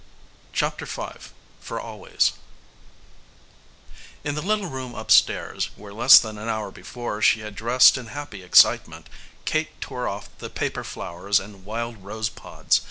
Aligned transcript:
CHAPTER 0.51 0.87
V 0.87 1.03
FOR 1.59 1.79
ALWAYS 1.79 2.31
In 4.23 4.33
the 4.33 4.41
little 4.41 4.65
room 4.65 4.95
upstairs, 4.95 5.69
where 5.75 5.93
less 5.93 6.17
than 6.17 6.39
an 6.39 6.49
hour 6.49 6.71
before 6.71 7.21
she 7.21 7.41
had 7.41 7.53
dressed 7.53 7.99
in 7.99 8.07
happy 8.07 8.41
excitement, 8.41 9.09
Kate 9.45 9.79
tore 9.79 10.07
off 10.07 10.29
the 10.39 10.49
paper 10.49 10.83
flowers 10.83 11.39
and 11.39 11.65
wild 11.65 11.97
rose 12.03 12.29
pods. 12.29 12.79